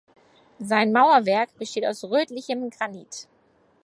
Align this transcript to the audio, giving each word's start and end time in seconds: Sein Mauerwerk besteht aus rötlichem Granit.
Sein 0.57 0.91
Mauerwerk 0.91 1.55
besteht 1.59 1.85
aus 1.85 2.03
rötlichem 2.05 2.71
Granit. 2.71 3.27